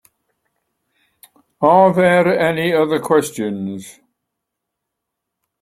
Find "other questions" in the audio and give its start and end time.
2.73-3.99